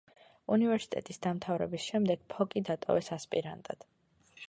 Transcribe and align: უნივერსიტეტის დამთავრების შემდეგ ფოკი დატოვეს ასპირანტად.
უნივერსიტეტის 0.55 1.21
დამთავრების 1.27 1.85
შემდეგ 1.91 2.25
ფოკი 2.35 2.67
დატოვეს 2.73 3.15
ასპირანტად. 3.19 3.91